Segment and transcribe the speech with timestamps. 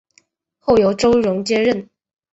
[0.57, 1.87] 后由周荣接任。